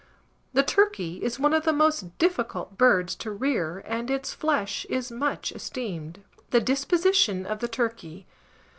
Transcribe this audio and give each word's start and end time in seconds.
The 0.53 0.63
turkey 0.63 1.23
is 1.23 1.39
one 1.39 1.53
of 1.53 1.63
the 1.63 1.71
most 1.71 2.17
difficult 2.17 2.75
birds 2.75 3.13
to 3.17 3.29
rear, 3.29 3.83
and 3.85 4.09
its 4.09 4.33
flesh 4.33 4.83
is 4.89 5.11
much 5.11 5.51
esteemed. 5.51 6.23
THE 6.49 6.59
DISPOSITION 6.59 7.45
OF 7.45 7.59
THE 7.59 7.67
TURKEY. 7.67 8.25